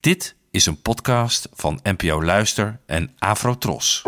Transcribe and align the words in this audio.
Dit 0.00 0.34
is 0.50 0.66
een 0.66 0.82
podcast 0.82 1.48
van 1.52 1.80
NPO 1.82 2.22
Luister 2.22 2.80
en 2.86 3.14
Afrotros. 3.18 4.02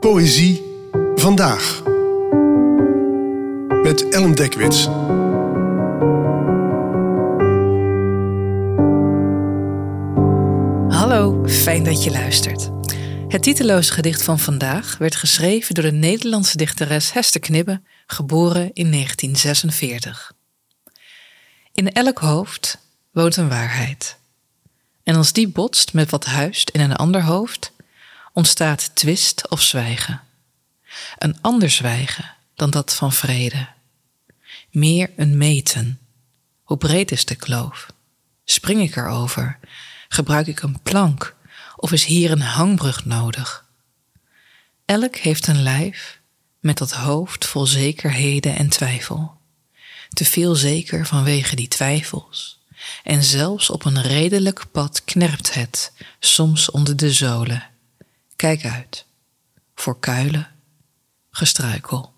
Poëzie 0.00 0.62
vandaag. 1.14 1.82
Met 3.82 4.08
Ellen 4.08 4.34
Dekwits. 4.34 4.84
Hallo, 10.98 11.46
fijn 11.46 11.84
dat 11.84 12.04
je 12.04 12.10
luistert. 12.10 12.70
Het 13.28 13.42
titeloze 13.42 13.92
gedicht 13.92 14.22
van 14.22 14.38
vandaag 14.38 14.98
werd 14.98 15.16
geschreven 15.16 15.74
door 15.74 15.84
de 15.84 15.92
Nederlandse 15.92 16.56
dichteres 16.56 17.12
Hester 17.12 17.40
Knibbe, 17.40 17.82
geboren 18.06 18.70
in 18.72 18.90
1946. 18.90 20.32
In 21.72 21.92
elk 21.92 22.18
hoofd 22.18 22.88
woont 23.10 23.36
een 23.36 23.48
waarheid. 23.48 24.16
En 25.02 25.16
als 25.16 25.32
die 25.32 25.48
botst 25.48 25.92
met 25.92 26.10
wat 26.10 26.24
huist 26.24 26.70
in 26.70 26.80
een 26.80 26.96
ander 26.96 27.22
hoofd, 27.22 27.72
ontstaat 28.32 28.90
twist 28.94 29.48
of 29.48 29.62
zwijgen. 29.62 30.20
Een 31.18 31.38
ander 31.40 31.70
zwijgen 31.70 32.34
dan 32.54 32.70
dat 32.70 32.94
van 32.94 33.12
vrede. 33.12 33.68
Meer 34.70 35.10
een 35.16 35.36
meten. 35.36 36.00
Hoe 36.62 36.76
breed 36.76 37.10
is 37.10 37.24
de 37.24 37.34
kloof? 37.34 37.86
Spring 38.44 38.80
ik 38.80 38.96
erover? 38.96 39.58
Gebruik 40.08 40.46
ik 40.46 40.62
een 40.62 40.80
plank? 40.82 41.36
Of 41.76 41.92
is 41.92 42.04
hier 42.04 42.30
een 42.30 42.40
hangbrug 42.40 43.04
nodig? 43.04 43.64
Elk 44.84 45.16
heeft 45.16 45.46
een 45.46 45.62
lijf 45.62 46.20
met 46.60 46.78
dat 46.78 46.92
hoofd 46.92 47.46
vol 47.46 47.66
zekerheden 47.66 48.56
en 48.56 48.68
twijfel. 48.68 49.38
Te 50.08 50.24
veel 50.24 50.54
zeker 50.54 51.06
vanwege 51.06 51.56
die 51.56 51.68
twijfels. 51.68 52.59
En 53.02 53.24
zelfs 53.24 53.70
op 53.70 53.84
een 53.84 54.02
redelijk 54.02 54.64
pad 54.72 55.04
knerpt 55.04 55.54
het, 55.54 55.92
soms 56.18 56.70
onder 56.70 56.96
de 56.96 57.12
zolen. 57.12 57.64
Kijk 58.36 58.64
uit, 58.64 59.06
voor 59.74 60.00
kuilen, 60.00 60.48
gestruikel. 61.30 62.12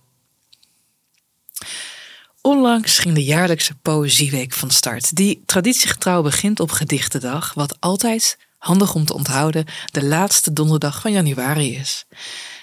Onlangs 2.41 2.99
ging 2.99 3.15
de 3.15 3.25
jaarlijkse 3.25 3.75
Poëzieweek 3.75 4.53
van 4.53 4.71
start, 4.71 5.17
die 5.17 5.43
traditiegetrouw 5.47 6.23
begint 6.23 6.61
op 6.61 6.71
Gedichtendag, 6.71 7.55
wat 7.55 7.81
altijd, 7.81 8.39
handig 8.59 8.95
om 8.95 9.05
te 9.05 9.15
onthouden, 9.15 9.67
de 9.93 10.05
laatste 10.05 10.53
donderdag 10.53 11.01
van 11.01 11.13
januari 11.13 11.75
is. 11.75 12.05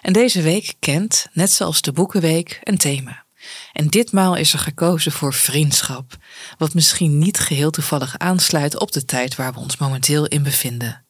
En 0.01 0.13
deze 0.13 0.41
week 0.41 0.73
kent, 0.79 1.27
net 1.33 1.51
zoals 1.51 1.81
de 1.81 1.91
Boekenweek, 1.91 2.59
een 2.63 2.77
thema. 2.77 3.25
En 3.73 3.87
ditmaal 3.87 4.35
is 4.35 4.53
er 4.53 4.59
gekozen 4.59 5.11
voor 5.11 5.33
vriendschap, 5.33 6.17
wat 6.57 6.73
misschien 6.73 7.17
niet 7.17 7.39
geheel 7.39 7.71
toevallig 7.71 8.17
aansluit 8.17 8.79
op 8.79 8.91
de 8.91 9.05
tijd 9.05 9.35
waar 9.35 9.53
we 9.53 9.59
ons 9.59 9.77
momenteel 9.77 10.25
in 10.25 10.43
bevinden. 10.43 11.03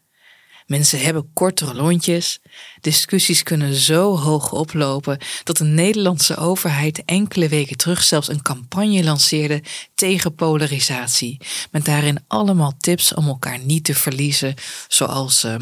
Mensen 0.70 1.00
hebben 1.00 1.34
kortere 1.34 1.74
lontjes. 1.74 2.40
Discussies 2.82 3.44
kunnen 3.44 3.74
zo 3.74 4.18
hoog 4.18 4.52
oplopen 4.52 5.18
dat 5.44 5.58
de 5.58 5.64
Nederlandse 5.64 6.36
overheid 6.38 7.06
enkele 7.06 7.48
weken 7.48 7.78
terug 7.78 8.04
zelfs 8.04 8.28
een 8.28 8.42
campagne 8.42 9.04
lanceerde 9.04 9.64
tegen 9.96 10.36
polarisatie. 10.36 11.42
Met 11.72 11.86
daarin 11.86 12.24
allemaal 12.28 12.74
tips 12.78 13.14
om 13.14 13.28
elkaar 13.28 13.60
niet 13.60 13.84
te 13.84 13.96
verliezen, 13.96 14.56
zoals 14.88 15.44
uh, 15.44 15.56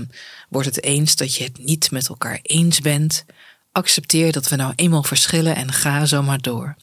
word 0.49 0.65
het 0.65 0.83
eens 0.83 1.15
dat 1.15 1.35
je 1.35 1.43
het 1.43 1.57
niet 1.57 1.91
met 1.91 2.09
elkaar 2.09 2.39
eens 2.41 2.79
bent. 2.79 3.25
Accepteer 3.77 4.31
dat 4.31 4.47
we 4.47 4.55
nou 4.55 4.73
eenmaal 4.75 5.03
verschillen 5.03 5.55
en 5.55 5.71
ga 5.71 6.05
zo 6.05 6.23
maar 6.23 6.41
door. 6.41 6.75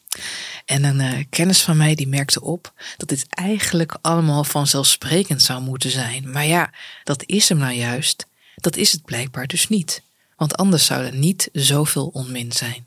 En 0.65 0.85
een 0.85 1.01
uh, 1.01 1.25
kennis 1.31 1.63
van 1.63 1.77
mij 1.77 1.95
die 1.95 2.09
merkte 2.09 2.41
op 2.41 2.73
dat 2.97 3.09
dit 3.09 3.27
eigenlijk 3.29 3.97
allemaal 4.01 4.45
vanzelfsprekend 4.45 5.43
zou 5.43 5.63
moeten 5.63 5.91
zijn. 5.91 6.31
Maar 6.31 6.47
ja, 6.47 6.71
dat 7.05 7.23
is 7.27 7.49
hem 7.49 7.59
nou 7.59 7.73
juist. 7.73 8.27
Dat 8.57 8.77
is 8.77 8.93
het 8.93 9.05
blijkbaar 9.05 9.47
dus 9.47 9.69
niet. 9.69 10.03
Want 10.37 10.57
anders 10.57 10.87
zou 10.87 11.05
er 11.05 11.15
niet 11.15 11.49
zoveel 11.53 12.07
onmin 12.07 12.53
zijn. 12.53 12.87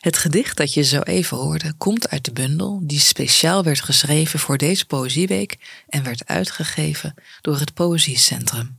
Het 0.00 0.16
gedicht 0.16 0.56
dat 0.56 0.74
je 0.74 0.82
zo 0.82 1.00
even 1.00 1.36
hoorde 1.36 1.72
komt 1.72 2.08
uit 2.08 2.24
de 2.24 2.32
bundel 2.32 2.80
die 2.82 3.00
speciaal 3.00 3.62
werd 3.62 3.80
geschreven 3.80 4.38
voor 4.38 4.58
deze 4.58 4.86
Poëzieweek 4.86 5.58
en 5.88 6.02
werd 6.02 6.26
uitgegeven 6.26 7.14
door 7.40 7.58
het 7.58 7.74
Poëziecentrum. 7.74 8.78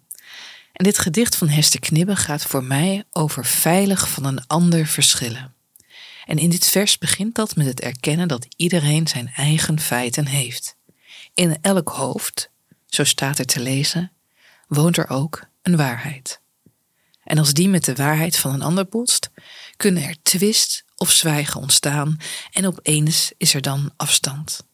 En 0.75 0.84
dit 0.84 0.97
gedicht 0.97 1.36
van 1.36 1.47
Hester 1.47 1.80
Knibbe 1.80 2.16
gaat 2.16 2.44
voor 2.44 2.63
mij 2.63 3.03
over 3.12 3.46
veilig 3.46 4.09
van 4.09 4.25
een 4.25 4.47
ander 4.47 4.86
verschillen. 4.86 5.53
En 6.25 6.38
in 6.38 6.50
dit 6.50 6.68
vers 6.68 6.97
begint 6.97 7.36
dat 7.36 7.56
met 7.56 7.66
het 7.66 7.81
erkennen 7.81 8.28
dat 8.28 8.47
iedereen 8.56 9.08
zijn 9.08 9.31
eigen 9.36 9.80
feiten 9.80 10.25
heeft. 10.25 10.75
In 11.34 11.58
elk 11.62 11.90
hoofd, 11.90 12.50
zo 12.86 13.03
staat 13.03 13.40
er 13.40 13.46
te 13.46 13.59
lezen, 13.59 14.12
woont 14.68 14.97
er 14.97 15.09
ook 15.09 15.47
een 15.62 15.75
waarheid. 15.75 16.40
En 17.24 17.38
als 17.38 17.53
die 17.53 17.69
met 17.69 17.86
de 17.86 17.96
waarheid 17.96 18.38
van 18.38 18.53
een 18.53 18.62
ander 18.62 18.88
botst, 18.88 19.30
kunnen 19.78 20.03
er 20.03 20.16
twist 20.22 20.84
of 20.96 21.12
zwijgen 21.12 21.62
ontstaan 21.62 22.18
en 22.52 22.68
opeens 22.68 23.31
is 23.38 23.53
er 23.53 23.62
dan 23.62 23.94
afstand. 23.96 24.66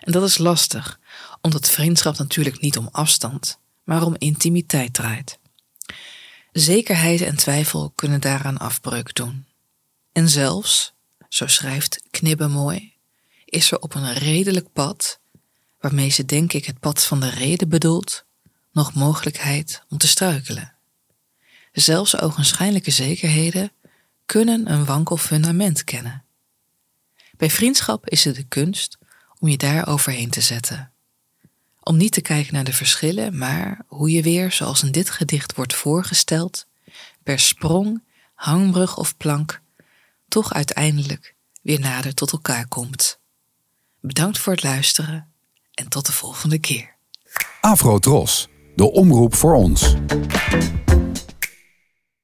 En 0.00 0.12
dat 0.12 0.22
is 0.22 0.38
lastig, 0.38 0.98
omdat 1.40 1.70
vriendschap 1.70 2.18
natuurlijk 2.18 2.60
niet 2.60 2.78
om 2.78 2.88
afstand, 2.92 3.58
maar 3.86 4.02
om 4.02 4.14
intimiteit 4.18 4.92
draait. 4.92 5.38
Zekerheid 6.52 7.20
en 7.20 7.36
twijfel 7.36 7.92
kunnen 7.94 8.20
daaraan 8.20 8.58
afbreuk 8.58 9.14
doen. 9.14 9.46
En 10.12 10.28
zelfs, 10.28 10.92
zo 11.28 11.46
schrijft 11.46 12.02
Knibbe 12.10 12.48
mooi, 12.48 12.92
is 13.44 13.70
er 13.70 13.78
op 13.80 13.94
een 13.94 14.12
redelijk 14.12 14.72
pad, 14.72 15.20
waarmee 15.80 16.08
ze 16.08 16.24
denk 16.24 16.52
ik 16.52 16.64
het 16.64 16.80
pad 16.80 17.04
van 17.04 17.20
de 17.20 17.30
reden 17.30 17.68
bedoelt, 17.68 18.24
nog 18.72 18.94
mogelijkheid 18.94 19.82
om 19.88 19.98
te 19.98 20.06
struikelen. 20.06 20.72
Zelfs 21.72 22.20
ogenschijnlijke 22.20 22.90
zekerheden 22.90 23.72
kunnen 24.26 24.72
een 24.72 24.84
wankel 24.84 25.16
fundament 25.16 25.84
kennen. 25.84 26.24
Bij 27.36 27.50
vriendschap 27.50 28.08
is 28.08 28.24
het 28.24 28.34
de 28.34 28.44
kunst 28.44 28.98
om 29.38 29.48
je 29.48 29.56
daar 29.56 29.88
overheen 29.88 30.30
te 30.30 30.40
zetten. 30.40 30.90
Om 31.88 31.96
niet 31.96 32.12
te 32.12 32.20
kijken 32.20 32.54
naar 32.54 32.64
de 32.64 32.72
verschillen, 32.72 33.38
maar 33.38 33.84
hoe 33.86 34.10
je 34.10 34.22
weer, 34.22 34.52
zoals 34.52 34.82
in 34.82 34.92
dit 34.92 35.10
gedicht 35.10 35.54
wordt 35.54 35.74
voorgesteld, 35.74 36.66
per 37.22 37.38
sprong, 37.38 38.02
hangbrug 38.34 38.96
of 38.96 39.16
plank, 39.16 39.60
toch 40.28 40.52
uiteindelijk 40.52 41.34
weer 41.62 41.80
nader 41.80 42.14
tot 42.14 42.32
elkaar 42.32 42.68
komt. 42.68 43.18
Bedankt 44.00 44.38
voor 44.38 44.52
het 44.52 44.62
luisteren 44.62 45.32
en 45.74 45.88
tot 45.88 46.06
de 46.06 46.12
volgende 46.12 46.58
keer. 46.58 46.96
Afro 47.60 47.98
Tros, 47.98 48.48
de 48.74 48.90
omroep 48.90 49.34
voor 49.34 49.54
ons. 49.54 49.94